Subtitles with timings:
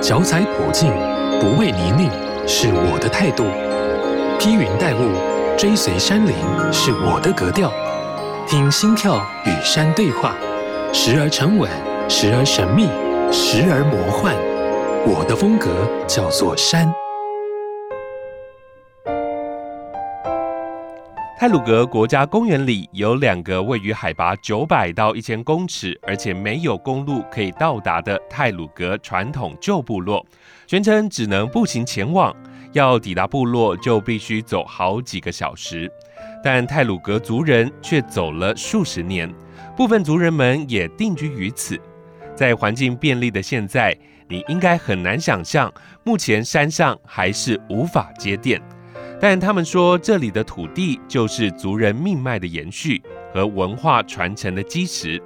[0.00, 0.92] 脚踩普径，
[1.40, 2.08] 不畏泥泞，
[2.46, 3.44] 是我的态度；
[4.38, 5.10] 披云戴雾，
[5.56, 6.34] 追随山林，
[6.72, 7.72] 是我的格调。
[8.46, 10.36] 听心跳与山对话，
[10.92, 11.68] 时而沉稳，
[12.08, 12.86] 时而神秘，
[13.32, 14.34] 时而魔幻。
[15.04, 15.68] 我的风格
[16.06, 16.88] 叫做山。
[21.48, 30.22] 泰鲁格国家公园里有两个位于海拔九百到一千公尺，而且没有公路可以到达的泰鲁格传统旧部落，
[30.66, 32.36] 全程只能步行前往，
[32.74, 35.90] 要抵达部落就必须走好几个小时。
[36.44, 39.32] 但泰鲁格族人却走了数十年，
[39.74, 41.80] 部分族人们也定居于此。
[42.36, 43.96] 在环境便利的现在，
[44.28, 45.72] 你应该很难想象，
[46.04, 48.60] 目前山上还是无法接电。
[49.20, 53.02] 但他们说，这里的土地就是族人命脉的延续
[53.34, 55.20] 和文化传承的基石。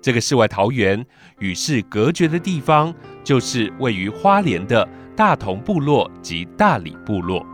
[0.00, 1.04] 这个世外桃源
[1.38, 7.44] 与世隔绝的地方，就是位于花莲的大同部落及大理部落。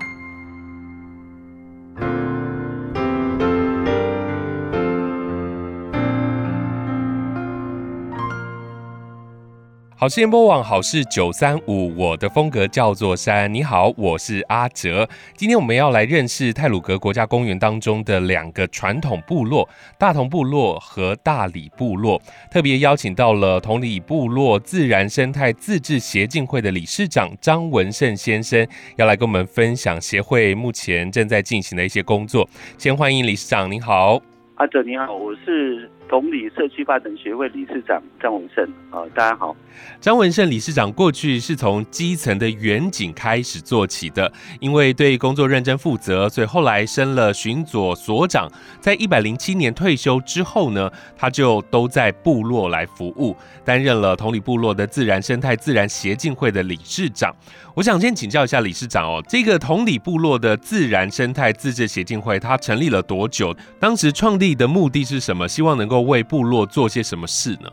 [10.04, 13.50] 好事联播网，好事九三五，我的风格叫做山。
[13.54, 15.08] 你好，我是阿哲。
[15.34, 19.66] 今天我们要来认识泰鲁格国家公园当中的两个传统部落——
[19.98, 22.20] 大同部落和大里部落。
[22.50, 32.46] 特别邀请到了同里部落自然生态自治协进会的理事长张文胜先生，要来跟我们分享协会目前正在进行的一些工作。
[32.76, 34.20] 先欢迎理事长，您好。
[34.56, 39.56] 阿哲你好，我是同里社区发展协会理事长张文胜啊，大家好。
[40.00, 48.48] 张文胜理事长过去是从基层的远景开始做起的，因为对工作认真负责，所以后来升了巡佐所长。
[48.80, 57.34] 在一百零七年退休之后呢，他就都在部落来服务，担任了同里部落的自然生态自然协进会的理事长。
[57.74, 63.52] 我想先请教一下理事长哦，这个同里部落的自然生态自治协进会，它成立了多久？
[63.80, 65.48] 当时创立的目的是什么？
[65.48, 67.70] 希望能够为部落做些什么事呢？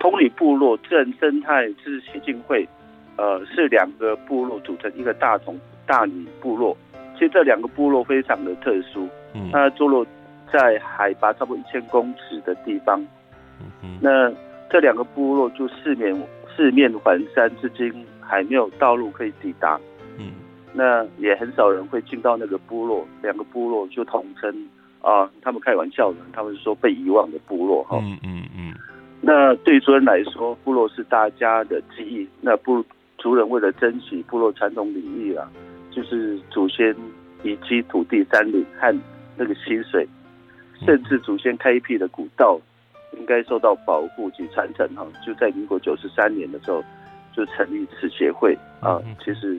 [0.00, 2.68] 同里部落自然生态自治协进会，
[3.16, 6.76] 呃，是两个部落组成一个大同大里部落。
[7.14, 10.06] 其实这两个部落非常的特殊，嗯，它坐落
[10.52, 13.04] 在海拔差不多一千公尺的地方，
[14.00, 14.32] 那
[14.70, 16.20] 这两个部落就四面
[16.56, 17.92] 四面环山，至今。
[18.24, 19.78] 还没有道路可以抵达，
[20.16, 20.32] 嗯，
[20.72, 24.50] 那也很少人会进到那个部落，两个部落就统称
[25.02, 28.74] 啊，他们开玩笑的，他们说被遗忘的部落哈，嗯嗯嗯。
[29.20, 32.84] 那对族人来说，部落是大家的记忆，那部
[33.18, 35.50] 族人为了珍惜部落传统领域啊，
[35.90, 36.96] 就是祖先
[37.42, 38.96] 遗迹土地、山林和
[39.36, 40.08] 那个溪水，
[40.86, 42.58] 甚至祖先开辟的古道，
[43.18, 45.06] 应该受到保护及传承哈。
[45.26, 46.82] 就在民国九十三年的时候。
[47.34, 49.58] 就成立此协会啊，其实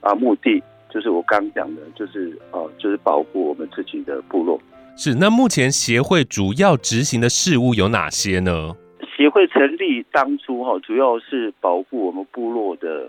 [0.00, 0.58] 啊，目的
[0.88, 4.58] 就是我刚讲的，就是啊，就是保护我们自己的部落。
[4.96, 8.76] 是，那目前协会主要执行的事务有哪些呢？
[9.16, 13.06] 协会成立当初哈，主要是保护我们部落的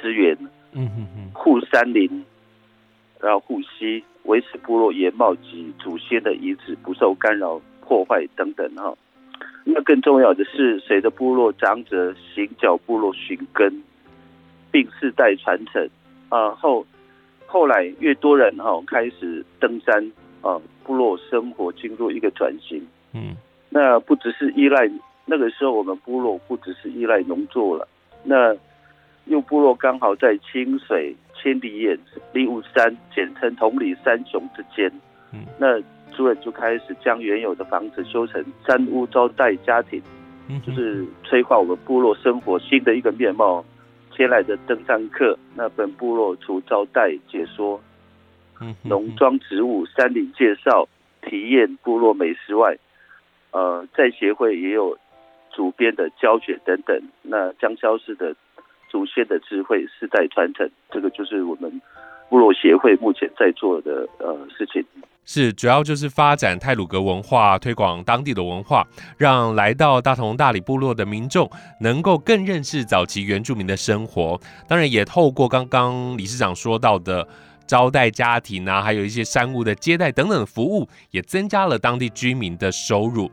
[0.00, 0.36] 资源，
[0.72, 2.24] 嗯哼哼，护山林，
[3.20, 8.92] 然后护溪，维持部落原貌及祖先的遗址不受干扰、破坏等等哈。
[9.64, 13.82] 那更重要的是，随着部落长者行脚部落寻根，
[14.70, 15.88] 并世代传承
[16.28, 16.50] 啊。
[16.50, 16.84] 后
[17.46, 20.12] 后来越多人哈开始登山
[20.44, 22.86] 啊，部落生活进入一个转型。
[23.12, 23.34] 嗯，
[23.70, 24.90] 那不只是依赖
[25.24, 27.88] 那个时候，我们部落不只是依赖农作了。
[28.22, 28.54] 那
[29.24, 31.98] 又部落刚好在清水、千里眼、
[32.32, 34.92] 立雾山，简称同里三雄之间。
[35.32, 35.82] 嗯，那。
[36.16, 40.00] 族人就开始将原有的房子修成山屋招待家庭，
[40.64, 43.64] 就是催化我们部落生活新的一个面貌。
[44.12, 47.80] 前来的登山客，那本部落除招待解说、
[48.82, 50.88] 农庄植物、山林介绍、
[51.22, 52.76] 体验部落美食外，
[53.50, 54.98] 呃，在协会也有
[55.52, 57.00] 主编的教学等等。
[57.22, 58.34] 那将消失的
[58.90, 61.80] 祖先的智慧世代传承，这个就是我们
[62.28, 64.84] 部落协会目前在做的呃事情。
[65.26, 68.86] 是，主要就是发展泰鲁格文化，推广当地的文化，
[69.16, 71.50] 让来到大同大理部落的民众
[71.80, 74.38] 能够更认识早期原住民的生活。
[74.68, 77.26] 当然，也透过刚刚理事长说到的
[77.66, 83.30] 招待家庭啊，还有一些商务的接待等等的服务，也增加了当地居民的收入。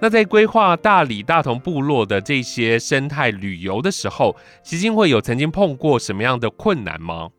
[0.00, 7.30] 那在规划大理大同部落的这些生态旅游的时候，基金会有曾经碰过什么样的困难吗？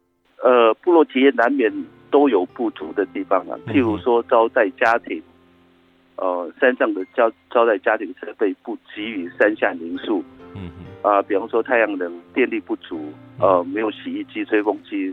[0.43, 1.71] 呃，部落企业难免。
[2.13, 5.19] 都有不足的地方啊，譬如说招待家庭，
[6.17, 10.69] 呃，山上的招招待家庭设备不给予山下民宿，嗯
[11.01, 15.11] 啊，比方说太阳能电力不足，呃，没有洗衣机、吹风机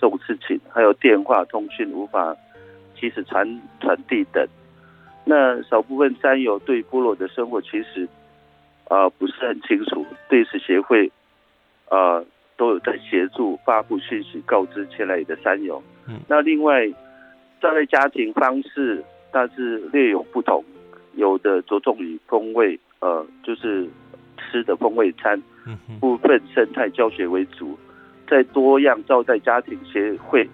[0.00, 2.34] 这种事情，还有电话通讯无法
[2.98, 4.46] 及时传传递等。
[5.24, 8.08] 那少部分山友对部落的生活其实
[8.88, 11.06] 啊、呃、不是很清楚，对此协会
[11.88, 12.26] 啊、呃、
[12.56, 15.82] 都有在协助发布信息，告知前来的山友。
[16.08, 16.88] 嗯，那另外
[17.60, 20.64] 在位家庭方式，但是略有不同，
[21.14, 23.86] 有的着重于风味，呃，就是
[24.38, 25.40] 吃的风味餐，
[26.00, 27.78] 部分生态教学为主，
[28.30, 30.48] 在多样招待家庭协会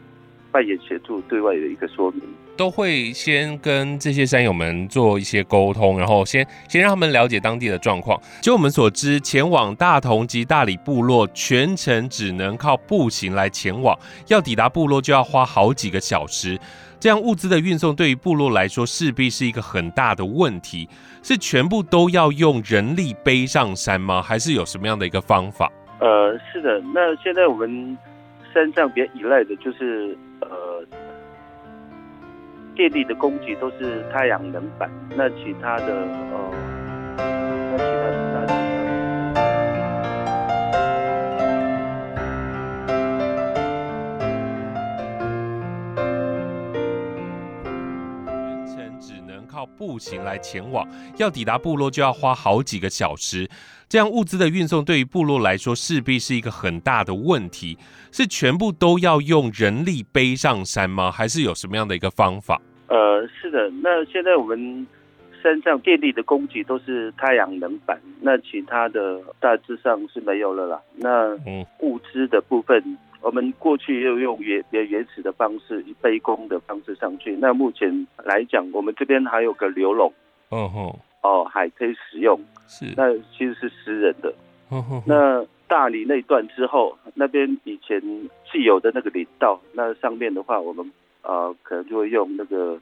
[0.50, 2.22] 扮演协助对外的一个说明。
[2.56, 8.18] 都会先跟这些山友们做一些沟通，然后先先让他们了解当地的状况。
[8.40, 13.94] 就我们所知，前往大同及大里部落全程只能靠步行来前往，
[14.28, 16.58] 要抵达部落就要花好几个小时。
[16.98, 20.88] 这样物资的运送对于部落来说势必是一个很大的问题。
[21.22, 24.22] 是全部都要用人力背上山吗？
[24.22, 25.70] 还是有什么样的一个方法？
[25.98, 26.80] 呃，是的。
[26.94, 27.96] 那现在我们
[28.52, 30.84] 山上比较依赖的就是呃。
[32.74, 36.52] 电力的供给都是太阳能板，那其他的呃，
[49.76, 50.86] 步行来前往，
[51.16, 53.48] 要抵达部落就要花好几个小时。
[53.88, 57.78] 这样物资的运送对于部落来说势必是一个很大的问题。
[58.10, 61.10] 是全部都要用人力背上山吗？
[61.10, 62.60] 还是有什么样的一个方法？
[62.88, 63.70] 呃，是的。
[63.82, 64.86] 那现在我们
[65.42, 70.80] 山上电力的供给都是太阳能板，那其他的大致上是没有了啦。
[70.96, 71.34] 那
[71.80, 72.82] 物资的部分，
[73.20, 77.36] 我们过去又用原原原始的方式，以背弓的方式上去。
[77.40, 80.12] 那目前来讲，我们这边还有个流笼，
[80.50, 82.38] 哦吼，哦还可以使用。
[82.66, 84.34] 是，那其实是私人的。
[85.04, 88.00] 那大理那段之后，那边以前
[88.50, 90.90] 既有的那个林道，那上面的话，我们。
[91.28, 92.78] 呃，可能就会用那个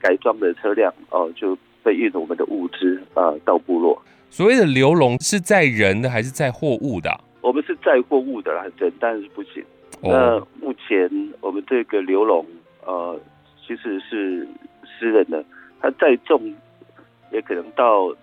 [0.00, 4.00] 改装的车辆哦、呃，就被运我们的物资啊、呃、到部落。
[4.28, 7.18] 所谓的流笼是载人的还是载货物的、啊？
[7.40, 9.62] 我们是载货物的啦，人当然是不行。
[10.02, 11.10] 哦、那目前
[11.40, 12.44] 我们这个刘龙
[12.86, 13.18] 呃，
[13.66, 14.46] 其实是
[14.84, 15.44] 私人的，
[15.80, 16.54] 它载重
[17.32, 18.14] 也可能到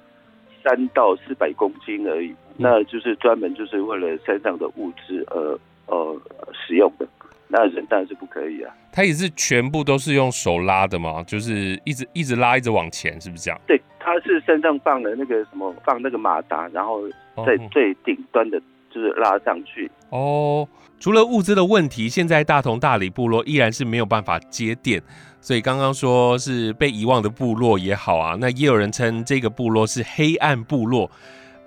[0.64, 6.22] 三到四百公斤而已，嗯、那就是专门就是为了山上的物资呃呃
[6.54, 7.08] 使用的。
[7.50, 8.76] 那人当然是不可以啊！
[8.92, 11.24] 他也是全部都是用手拉的吗？
[11.26, 13.58] 就是一直一直拉，一直往前，是不是这样？
[13.66, 17.08] 对，他是身上放了那个什么，放那个马达，然后
[17.46, 18.62] 在最顶端的，
[18.98, 19.90] 是拉上去。
[20.10, 20.68] 哦，
[21.00, 25.02] 除了物资的问题，现在大同大里部落依然是没有办法接电，
[25.40, 31.10] 所以刚刚说是被遗忘的部落也好啊，那也有人称这个部落是黑暗部落。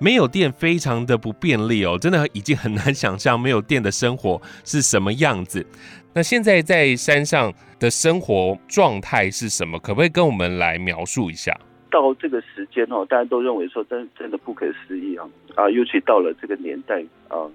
[0.02, 5.66] 没有电非常的不便利哦，真的已经很难想象没有电的生活是什么样子。
[6.14, 9.78] 那现在在山上的生活状态是什么？
[9.78, 11.54] 可不可以跟我们来描述一下？
[11.90, 15.68] 到这个时间哦，大家都认为说真真的不可思议啊啊！
[15.68, 17.50] 尤其到了这个年代啊，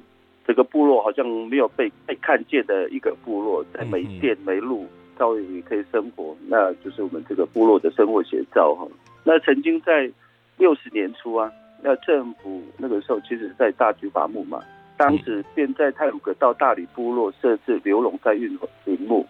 [0.45, 4.85] 这个部落好像没有被被看见的一个部落，在没电没路，
[5.17, 8.85] 照样也可以生活，那就是我们这个部落的生活写照哈。
[9.23, 10.11] 那曾经在
[10.57, 11.51] 六十年初啊。
[11.83, 14.59] 那政府那个时候其实在大举伐木嘛，
[14.97, 19.23] 当时便在太鲁阁到大里部落设置流笼载运林木，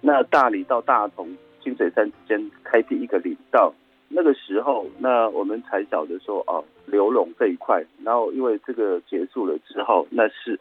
[0.00, 3.74] 那大里到大同清水山之间开辟一个林道。
[4.14, 7.82] 那个时候，那我们才晓得说哦，流笼这一块。
[8.04, 10.58] 然后因为这个结束了之后，那是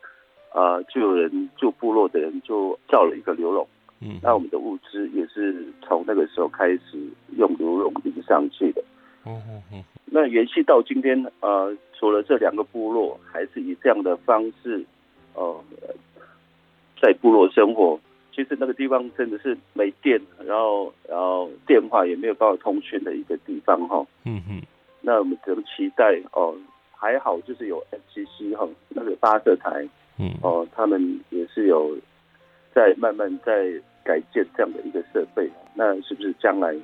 [0.53, 3.67] 啊、呃，就有人就部落的人就造了一个流笼。
[3.99, 6.97] 嗯，那我们的物资也是从那个时候开始
[7.37, 8.81] 用流笼运上去的。
[9.25, 9.83] 嗯嗯嗯。
[10.05, 14.83] 那延续到今天，呃，除了这两个部落，还是以这样的方式，
[15.35, 15.63] 呃，
[17.01, 17.99] 在部落生活。
[18.35, 24.05] 其实那个地方真的是没电，然后然后电话也没有办法通讯的一个地方哈。
[24.25, 24.61] 嗯哼。
[25.01, 26.55] 那我们只能期待哦，
[26.95, 29.87] 还好就是有 FCC 哈，那个发射台，
[30.19, 31.97] 嗯，哦，他们也是有
[32.73, 33.71] 在慢慢在
[34.03, 35.49] 改建这样的一个设备。
[35.73, 36.75] 那是不是将来？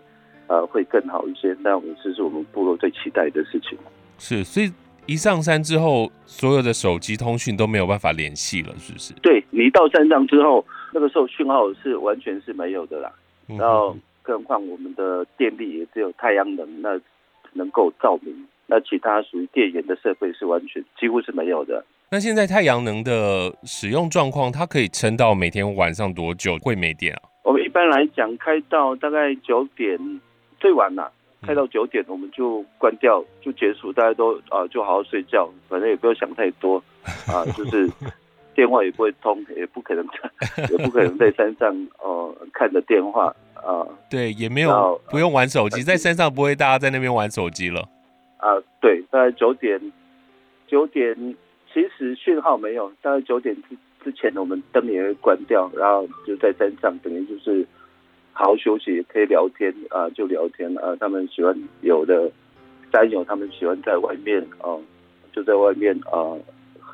[0.47, 1.53] 呃，会更好一些。
[1.59, 3.77] 那我们这是我们部落最期待的事情。
[4.17, 4.71] 是，所以
[5.05, 9.13] 一上山之后，所有的手机通讯都没有办法联系了，是不是？
[9.21, 10.65] 对，你一到山上之后，
[10.97, 13.13] 那个时候讯号是完全是没有的啦。
[13.45, 16.99] 然后，更何况我们的电力也只有太阳能，那
[17.53, 18.33] 能够照明。
[18.65, 21.85] 那其他属于电源的设备是完全几乎是没有的。
[22.09, 27.21] 那现在太阳能的使用状况，它可以撑到每天晚上多久会没电啊？
[27.43, 29.99] 我们一般来讲，开到大概九点。
[30.59, 31.11] 最晚了，
[31.43, 36.83] 开到九点，我们就关掉就结束，大家都啊、呃、就好好睡觉，反正也不要想太多
[37.27, 37.87] 啊，就是
[38.57, 40.03] 电话也不会通，也不可能
[40.71, 43.85] 也不可能在山上哦、呃、看着电话啊。
[44.09, 47.87] 对，也没有不用玩手机，在山上不会大家在那边玩手机了。
[48.37, 49.79] 啊，对，大概九点
[50.67, 51.15] 九点，
[51.71, 57.65] 其实讯号没有，大概九点之之前我们灯也会关掉，然后就在山上，等于就是。
[58.39, 60.97] 好好休息，可以聊天啊、呃，就聊天啊、呃。
[60.97, 62.29] 他们喜欢有的
[62.91, 64.81] 山友，他们喜欢在外面啊、呃，
[65.33, 66.37] 就在外面啊、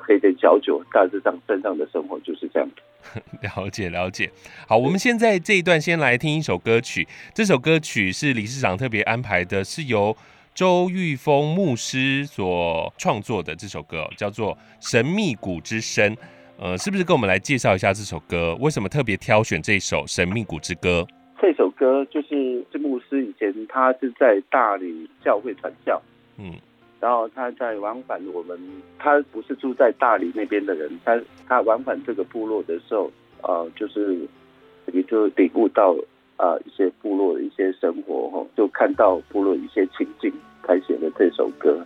[0.07, 0.83] 呃，喝点小酒。
[0.91, 2.69] 大致上身上的生活就是这样。
[3.41, 4.29] 了解了解。
[4.67, 7.07] 好，我们现在这一段先来听一首歌曲。
[7.33, 10.15] 这首歌曲是理事长特别安排的，是由
[10.53, 13.55] 周玉峰牧师所创作的。
[13.55, 16.15] 这首歌叫做《神秘谷之声》。
[16.57, 18.55] 呃，是不是跟我们来介绍一下这首歌？
[18.61, 21.05] 为什么特别挑选这首《神秘谷之歌》？
[21.41, 26.01] 这首歌就是这牧师以前他是在大理教会传教，
[26.37, 26.53] 嗯，
[27.03, 28.57] 然后他在往返我们，
[28.97, 34.17] 他不是住在大理那边的人，他他往返这个部落的时候，呃，就是
[34.93, 35.93] 也就领悟到
[36.37, 40.31] 啊、一些部落的一些生活哈，就看到部落一些情境，
[40.65, 41.83] 才写的这首歌。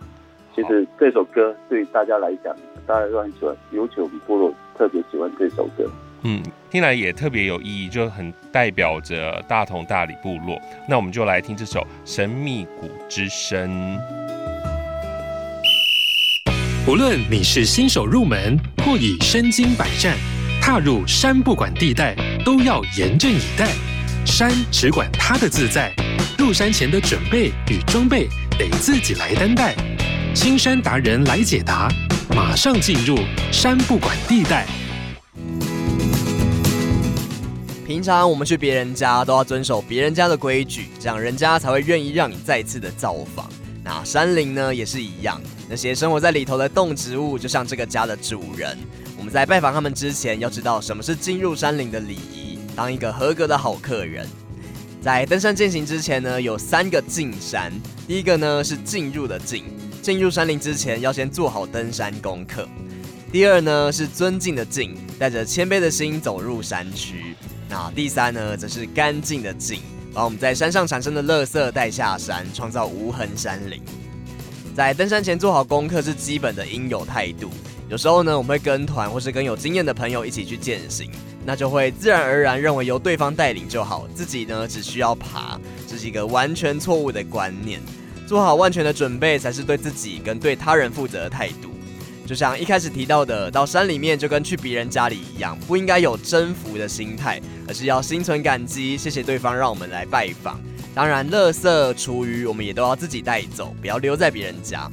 [0.54, 2.54] 其实这首歌对大家来讲，
[2.86, 5.84] 大家都很喜欢，尤其我们部落特别喜欢这首歌。
[6.22, 10.56] 嗯，听来也特别有意义，就很代表着大同大理部落。
[10.88, 13.68] 那我们就来听这首《神秘谷之声》。
[16.88, 20.16] 无论你是新手入门，或已身经百战，
[20.58, 22.16] 踏入山不管地带，
[22.46, 23.68] 都要严阵以待。
[24.24, 25.94] 山只管它的自在，
[26.38, 28.26] 入山前的准备与装备
[28.58, 29.76] 得自己来担待。
[30.34, 31.90] 青山达人来解答，
[32.34, 33.18] 马上进入
[33.52, 34.66] 山不管地带。
[37.86, 43.46] 平常我们去别人家都要遵守别人家的规矩，这样人家才会愿意让你再次的造访。
[43.90, 48.76] 那山林呢也是一样，那些生活在里头的动植物就像这个家的主人。
[49.16, 54.28] 我们在拜访他们之前，要知道什么是进入山林的礼仪，当一个合格的好客人。
[55.00, 57.72] 在登山健行之前呢，有三个进山。
[58.06, 59.64] 第一个呢是进入的进，
[60.02, 62.68] 进入山林之前要先做好登山功课。
[63.32, 67.34] 第二呢是尊敬的敬，带着谦卑的心走入山区。
[67.70, 69.80] 那第三呢，则是干净的净，
[70.12, 73.82] 把我们在山上产生的垃圾带下山，创造无痕山林。
[74.74, 77.50] 在登山前做好功课是基本的应有态度。
[77.88, 81.10] 有时候呢，我们会跟团或是跟有经验的朋友一起去践行，
[81.44, 87.80] 那就会自然而然认为由对方带领就好，自己呢只需要爬，这是一个完全错误的观念。
[88.26, 91.70] 做好万全的准备，才是对自己跟对他人负责的态度。
[92.28, 100.60] 就像一开始提到的，到山里面就跟去别人家里一样，不应该有征服的心态，而是要心存感激，谢谢对方让我们来拜访。
[100.94, 104.90] 当然，垃圾、厨余我们也都要自己带走，不要留在别人家。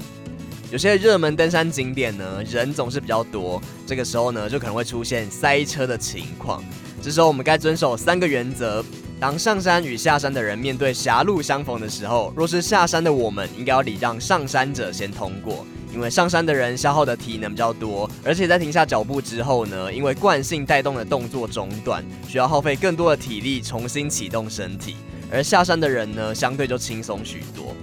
[0.72, 6.64] 有些热门登山景点呢，人总是比较多，这个时候呢，就可能会出现塞车的情况。
[7.02, 8.82] 这时候我们该遵守三个原则：
[9.20, 15.68] 当上山与下山的人面对狭路相逢的时候，若是下山的我们，应该要礼让上山者先通过。
[15.96, 24.98] 因为上山的人消耗的体能比较多，而且在停下脚步之后呢，因为惯性带动的动作中断，需要耗费更多的体力重新启动身体。
[25.32, 27.74] 而下山的人呢，相对就轻松许多。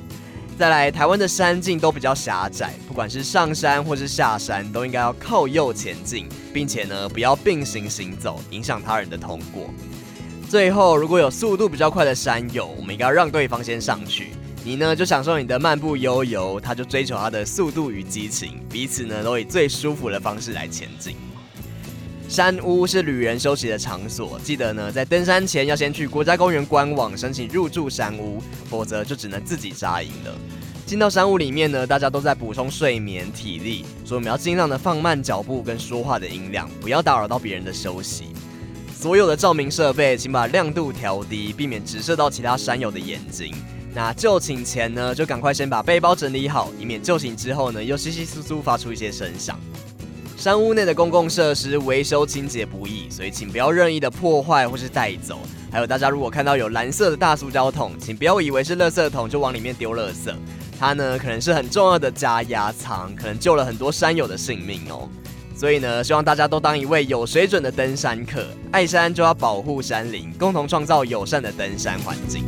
[0.59, 9.71] 再来，台湾的山径都比较狭窄，不管是上山或是下山，都应该要靠右前进，并且呢，不要并行行走，影响他人的通过。
[10.50, 14.33] 最后，如果有速度比较快的山友，我们应该让对方先上去。
[14.64, 21.16] 你呢，就享受你的漫步悠游，他就追求他的速度与激情，彼此呢都以最舒服的方式来前进。
[22.28, 28.40] 山屋是旅人休息的场所，记得呢在登山前要先去国家公园官网申请入住山屋，
[28.71, 30.33] 否则就只能自己扎营了。
[30.87, 38.26] 进到山屋里面呢，大家都在补充睡眠体力，所以我们要尽量的放慢脚步跟说话的音量，不要打扰到别人的休息。
[38.95, 43.52] 所有的照明设备请把亮度调低，避免直射到其他山友的眼睛。
[43.95, 49.59] 那就寝前呢，就赶快先把背包整理好，以免就寝之后呢，又窸窸窣窣发出一些声响。
[50.39, 55.39] 山屋内的公共设施维修清洁不易，所以请不要任意的破坏或是带走。
[55.71, 60.35] 还有大家如果看到有蓝色的大塑胶桶，请不要以为是垃圾桶就往里面丢垃圾，
[60.81, 65.09] 它呢可能是很重要的加压舱，可能救了很多山友的性命哦。
[65.55, 72.43] 所以呢，希望大家都当一位有水准的登山客，爱山就要保护山林，共同创造友善的登山环境。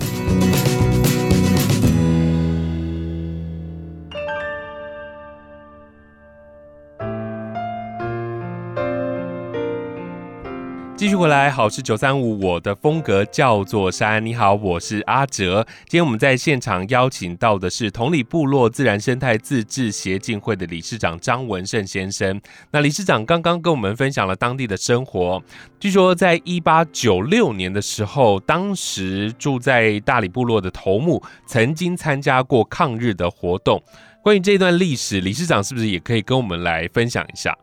[11.04, 14.24] 继续回来，好是九三五，我的风格叫做山。
[14.24, 15.62] 你好，我是阿哲。
[15.80, 22.40] 今天我们在现场邀请到的是同里部落自然生态自治协进会的理事长张文胜先生。
[22.70, 25.42] 那理事长刚刚跟我们分享了当地的生活。
[25.78, 33.78] 据说在一八九六年的时候，当时住在大理部落的头目曾经参加过抗日的活动。
[34.22, 37.54] 关于这段历史，理事长是不是也可以跟我们来分享一下？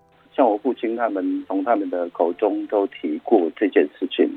[0.41, 4.27] 像我父亲他们从他们的口中都提过这件事情，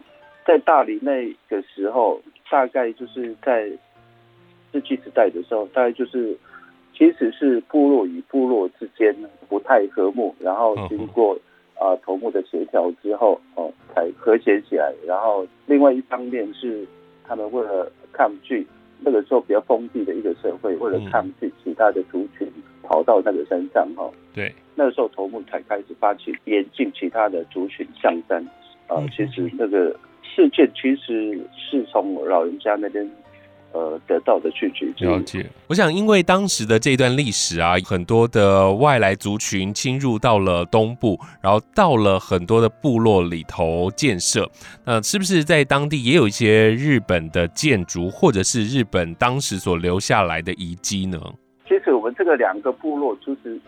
[0.46, 2.20] 在大理那个时候，
[2.50, 3.70] 大概就是在
[4.70, 6.36] 日据时代的时候，大概就是
[6.94, 9.16] 其实是部落与部落之间
[9.48, 11.38] 不太和睦，然后经过
[11.80, 14.92] 啊头目的协调之后，哦才和谐起来。
[15.06, 16.86] 然后另外一方面是
[17.26, 18.66] 他们为了抗拒
[19.00, 22.46] 那个时候比较封闭的一个社会，为了抗拒其他的族群。
[22.86, 28.44] 跑到那个山上哈，对，那个时候头目才开始发起严禁其他的族群上山
[28.86, 29.02] 啊。
[29.14, 33.08] 其实那个事件其实是从老人家那边
[33.72, 34.86] 呃得到的讯息。
[35.04, 44.50] 了解，我想因为当时的这一段历史啊，很多的外来族群侵入到了东部，然后到了很多的部落里头建设。
[44.84, 51.20] 那是不是在当地也有一些日本的建筑，或者是日本当时所留下来的遗迹呢？
[51.66, 53.58] 其实我们这个两个部落，就是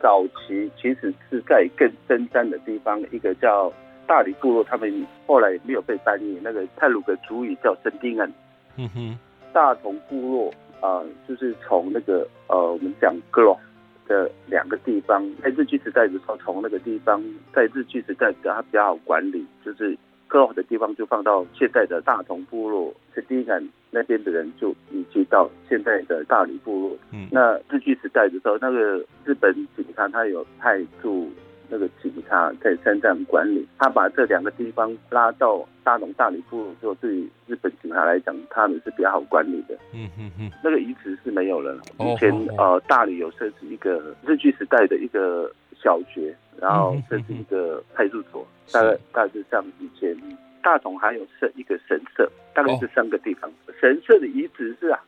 [0.00, 3.72] 早期其实是在更深山的地方，一个叫
[4.06, 6.38] 大理部落，他们后来没有被搬移。
[6.42, 8.32] 那个泰鲁阁族语叫圣丁恩。
[8.76, 9.18] 嗯哼。
[9.52, 13.58] 大同部落啊、就是从那个呃，我们讲格罗
[14.06, 17.22] 的两个地方，在日据时代的时候，从那个地方
[17.54, 19.96] 在日据时代比较比较好管理，就是。
[20.26, 23.62] 更好的地方就放到现在的大同部落，是第一站
[23.94, 26.98] 那边的人就移居到现在的大里部落。
[27.12, 31.30] 嗯，那日据时代的时候，那个日本警察他有派驻
[31.70, 39.74] 那个警察在山上管理，他把这两个地方拉到大同大里部落之后，对于日本警察来讲，他们是比较好管理的。
[39.92, 41.78] 嗯嗯嗯，那个遗址是没有了。
[42.00, 46.34] 以前呃，大里有设置一个日据时代的一个小学。
[46.60, 50.16] 然后这是一个派出所，大概大致上以前
[50.64, 53.52] 大同还有设一个神社，大概是三个地方。
[53.78, 54.98] 神社的遗址是啊，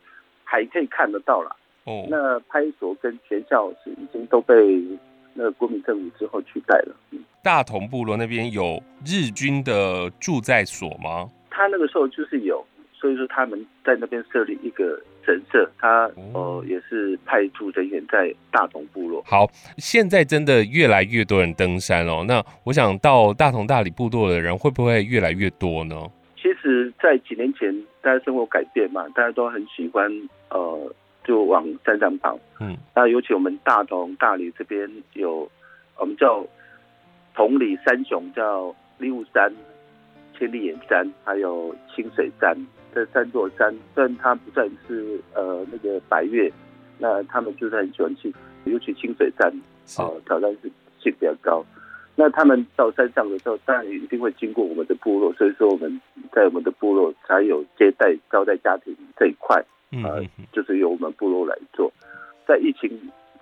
[0.43, 1.55] 还可以看得到了。
[1.85, 4.53] 哦，那派出所跟学校是已经都被
[5.33, 6.95] 那个国民政府之后取代了。
[7.41, 11.31] 大同部落那边有日军的驻在所吗？
[11.49, 12.63] 他那个时候就是有，
[13.07, 15.01] 所以说他们在那边设立一个。
[15.27, 19.21] 神社，他呃也是派驻人员在大同部落。
[19.25, 19.45] 好，
[19.77, 22.23] 现在真的越来越多人登山哦。
[22.25, 25.95] 那我想到大同大理部落的人会不会越来越多呢？
[26.37, 30.09] 其实，在几年前，大家生活改变嘛，大家都很喜欢
[30.49, 32.39] 呃，就往山上跑。
[32.61, 35.51] 嗯，那尤其我们大同大理这边有
[35.97, 36.47] 我们叫
[37.35, 39.53] 同里三雄，叫立雾山、
[40.39, 42.55] 千里眼山，还有清水山。
[42.93, 46.51] 这三座山，虽然它不算是呃那个白月，
[46.97, 48.33] 那他们就是很喜欢去，
[48.65, 49.49] 尤其清水山，
[49.99, 50.71] 哦、呃，挑战性
[51.01, 51.63] 比较高。
[52.15, 59.63] 那他们到山上的时候，当然一定会经过我们的部落，所以说我们在我们的部落才有接待招待家庭这一块，
[60.03, 61.91] 呃，就是由我们部落来做。
[62.47, 62.89] 在疫情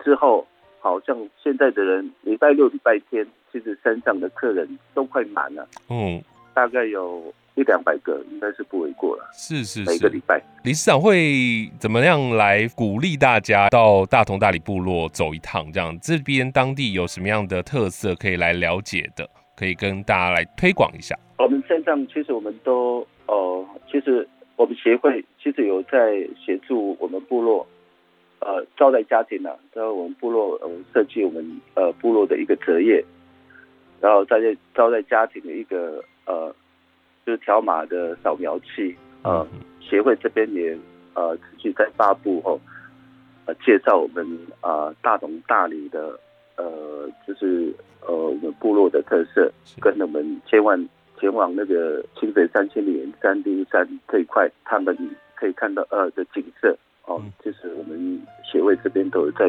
[0.04, 0.46] 之后，
[0.80, 6.22] 好像现在的人礼拜六、礼拜天，其实山上的客人都快满了，嗯，
[6.54, 7.34] 大概有。
[7.56, 9.30] 一两百个应该是不为过了。
[9.34, 15.72] 是是是，每个礼拜，理事长会怎么样来鼓励大家到大同大里部落走一趟？
[15.72, 19.28] 这样这边当地有什么样的特色可以来了解的？
[19.56, 21.18] 可以跟大家来推广一下。
[21.38, 27.66] 我们山上其实我们都呃，其实我们协会其实有在协助我们部落
[28.40, 33.02] 呃招待家庭呢、啊，在我们部落呃设计我们呃部落的一个折业，
[34.02, 34.36] 然后在
[34.76, 36.54] 招待家庭的一个呃。
[37.26, 39.46] 就是条码的扫描器，呃，
[39.82, 40.78] 协会这边也
[41.16, 42.60] 呃持续在发布哦，
[43.46, 44.24] 呃，介绍我们
[44.62, 46.20] 啊、呃、大同大理的
[46.56, 50.78] 呃，就是呃我们部落的特色，跟我们千万
[51.20, 54.96] 前往那个清水三、千里眼山、立雾山这一块，他们
[55.34, 59.46] 可以看到呃的景色哦、呃，就是我们协会这边都有在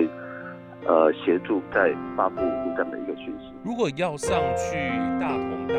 [0.86, 2.36] 呃协助在发布
[2.74, 3.52] 这样的一个讯息。
[3.62, 4.76] 如果要上去
[5.20, 5.74] 大同大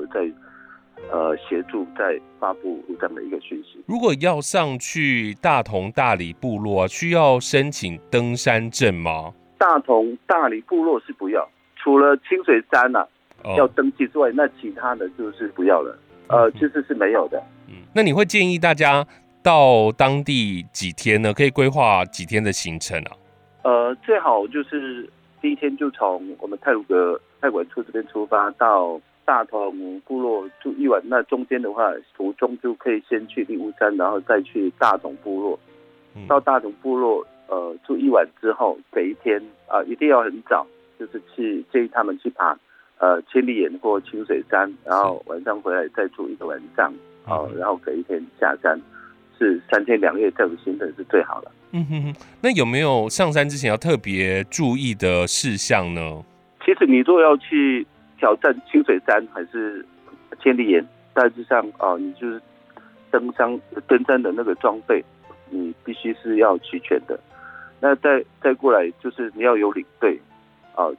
[0.00, 0.08] 里。
[0.12, 0.30] 在
[1.10, 3.82] 呃协助在发布这样的一个讯息。
[3.86, 9.32] 如果要上去大同大理部落，需要申请登山证吗？
[9.56, 13.06] 大同大理部落是不要，除了清水山呐、
[13.56, 15.98] 要登记之外，那其他的就是不要了。
[16.28, 17.42] 呃，其实是没有的。
[17.68, 19.06] 嗯，那你会建议大家
[19.42, 21.32] 到当地几天呢？
[21.32, 23.16] 可以规划几天的行程啊？
[23.62, 25.08] 呃，最好就是
[25.40, 29.00] 第一天就从我们泰鲁阁太管处这边出发，到
[29.30, 31.00] 大同部落住一晚。
[31.04, 35.56] 那中间的话，途中就可以先去利乌山，然后再去大同部落。
[36.26, 40.66] 到大同部落呃住一晚之后，隔一天啊、呃，一定要很早，
[40.98, 42.58] 就是去建议他们去爬
[42.98, 46.92] 呃千里眼或清水山，然后晚上回来再住一个晚上，
[47.24, 48.76] 好、呃，然后隔一天下山，
[49.38, 51.52] 是三天两夜这种行程是最好了。
[51.70, 56.24] 嗯哼哼，那有没有上山之前要特别注意的事项呢？
[56.64, 57.86] 其实你如果要去
[58.20, 59.84] 挑战清水山还是
[60.40, 62.40] 千里眼，大致上啊、呃，你就是
[63.10, 65.02] 登山登山的那个装备，
[65.48, 67.18] 你必须是要齐全的。
[67.80, 70.20] 那再再过来就是你要有领队
[70.74, 70.96] 啊、呃，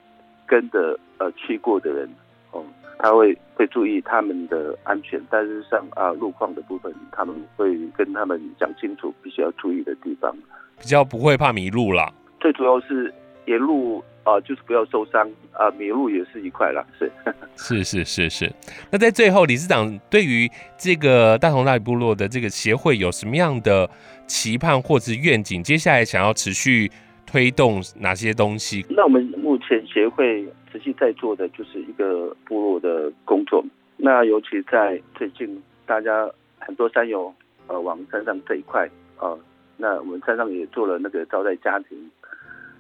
[0.48, 2.10] 跟着呃去过的人，
[2.52, 2.66] 哦、呃，
[2.98, 5.22] 他会会注意他们的安全。
[5.30, 10.36] 但是像啊路况的部分，他们会跟他们讲清楚必须要注意的地方。
[10.80, 13.14] 比较不会怕迷路啦，最主要是
[13.46, 17.12] 沿路啊、呃，就是不要受伤啊、呃，迷路也是一块啦，是
[17.84, 18.52] 是是是是。
[18.92, 23.90] 那在最后，理事长对于这个大同大理部落的这个协会有什么样的
[24.28, 25.64] 期盼或者愿景？
[25.64, 26.92] 接下来想要持续
[27.26, 28.86] 推动哪些东西？
[28.90, 33.64] 那我们目前协会持续在做的就是一个部落的工作。
[33.98, 36.30] 那尤其在最近，大家
[36.60, 37.34] 很多山友
[37.68, 38.86] 呃往山上这一块
[39.18, 39.30] 啊。
[39.30, 39.40] 呃
[39.78, 41.98] 那我们山上也做了那个招待家庭，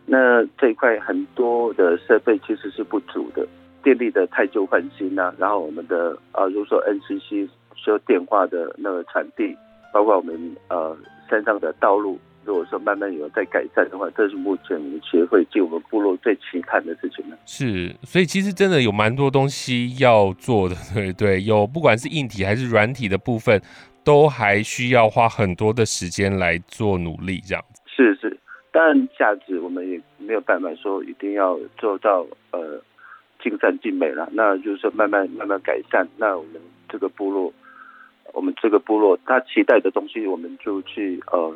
[0.05, 3.47] 那这一块很多的设备其实是不足的，
[3.83, 9.55] 电力的太旧换新呐，然后我们的啊，如果说 NCC 需要电话的那个产地，
[9.93, 10.97] 包括我们呃
[11.29, 17.37] 山上的道路，如果说慢慢有在改善的话，这是目前我们协会及我们部落最期盼的事情了。
[17.45, 23.61] 是，所以其实真的有蛮多东西要做的，对对，有不管是硬体还是软体的部分。
[24.03, 27.79] 都还需要花很多的时间来做努力，这样子。
[27.85, 28.30] 是是，
[28.71, 32.81] 但价值我们也没有办法说一定要做到呃
[33.41, 34.29] 尽善尽美了。
[34.31, 36.07] 那就是慢慢慢慢改善。
[36.17, 37.53] 那我们这个部落，
[38.33, 41.53] 我们这个部落他期待的东西，我们就去呃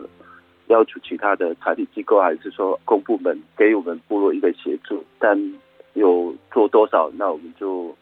[0.67, 5.03] 要求其他的财力机构还是说公部门给我们部落一个协助。
[5.19, 5.53] 但
[5.93, 7.95] 有做多少，那我们就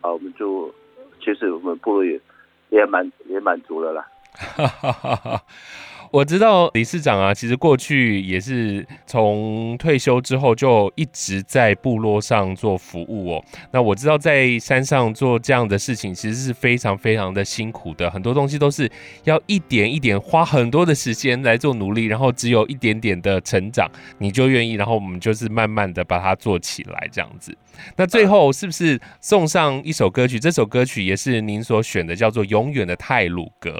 [0.00, 0.72] 啊、我们就
[1.20, 2.20] 其实我们部落也。
[2.68, 4.04] 也满也满足了啦。
[6.10, 13.44] 我知道理事长啊，其实过去也是从退休之后就一直在部落上做服务哦。
[13.72, 18.90] 那我知道在山上做这样的事情，其实是非常非常的辛苦的，很多东西都是
[19.24, 27.56] 要一点一点花很多的时间来做努力，然后只有一点点的成长，你就愿意，然后我们就是慢慢的把它做起来这样子。
[27.96, 30.38] 那最后是不是送上一首歌曲？
[30.38, 33.70] 这首歌曲也是您所选的，叫做《永远的泰鲁阁》。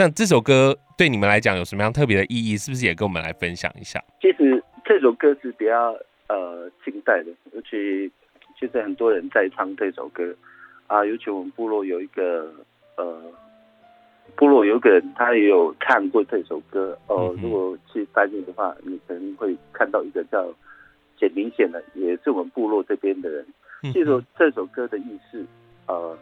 [0.00, 2.56] 但这首歌对你们来讲有什么样特别的意义？
[2.56, 4.02] 是不是也跟我们来分享一下？
[4.18, 5.94] 其实这首歌是比较
[6.26, 8.10] 呃近代的，尤其
[8.58, 10.34] 其实很多人在唱这首歌
[10.86, 12.50] 啊，尤其我们部落有一个
[12.96, 13.20] 呃
[14.36, 17.38] 部落有一个人，他也有唱过这首歌哦、呃。
[17.42, 20.50] 如果去翻译的话，你可能会看到一个叫
[21.18, 23.46] 简明显的，也是我们部落这边的人。
[23.92, 25.44] 记住这首歌的意思，
[25.88, 26.16] 呃，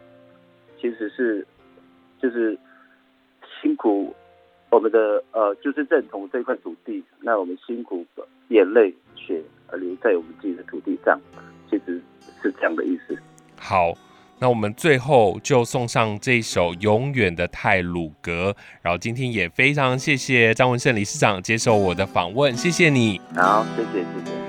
[0.81, 1.47] 其实是
[2.21, 2.59] 就是。
[3.61, 4.13] 辛苦，
[4.69, 7.03] 我们的呃，就是认同这块土地。
[7.21, 8.05] 那我们辛苦，
[8.49, 11.19] 眼泪血而流在我们自己的土地上，
[11.69, 12.01] 其实
[12.41, 13.17] 是这样的意思。
[13.57, 13.93] 好，
[14.39, 18.51] 那我们最后就送上这一首《永远的泰鲁格》。
[18.81, 23.19] 然后今天也非常谢谢张文胜理事长接受我的访问，谢谢你。
[23.35, 24.48] 好，谢谢，谢谢。